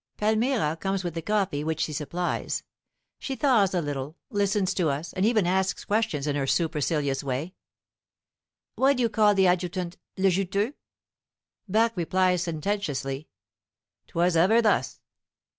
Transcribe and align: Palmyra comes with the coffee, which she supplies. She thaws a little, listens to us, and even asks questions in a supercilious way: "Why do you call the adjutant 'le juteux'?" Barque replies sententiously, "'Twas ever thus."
Palmyra 0.17 0.77
comes 0.77 1.03
with 1.03 1.13
the 1.13 1.21
coffee, 1.21 1.63
which 1.63 1.81
she 1.81 1.93
supplies. 1.93 2.63
She 3.19 3.35
thaws 3.35 3.75
a 3.75 3.83
little, 3.83 4.17
listens 4.31 4.73
to 4.73 4.89
us, 4.89 5.13
and 5.13 5.23
even 5.27 5.45
asks 5.45 5.85
questions 5.85 6.25
in 6.25 6.35
a 6.35 6.47
supercilious 6.47 7.23
way: 7.23 7.53
"Why 8.75 8.93
do 8.93 9.03
you 9.03 9.09
call 9.09 9.35
the 9.35 9.45
adjutant 9.45 9.97
'le 10.17 10.31
juteux'?" 10.31 10.73
Barque 11.69 11.97
replies 11.97 12.41
sententiously, 12.41 13.27
"'Twas 14.07 14.35
ever 14.35 14.59
thus." 14.59 14.99